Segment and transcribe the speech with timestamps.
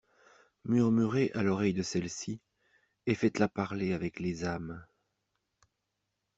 [0.63, 2.41] Murmurez à l’oreille de celle-ci,
[3.05, 4.83] et faites-la parler avec les âmes.